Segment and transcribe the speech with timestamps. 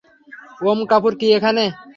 [0.61, 1.63] ওম কাপুর কি এখানে?